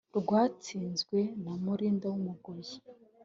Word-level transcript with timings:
rwatsinzwe 0.19 1.17
na 1.43 1.53
Mulinda 1.63 2.05
w’Umugoyi 2.11 2.75